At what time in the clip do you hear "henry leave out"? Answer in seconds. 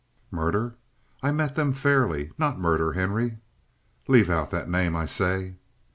2.93-4.49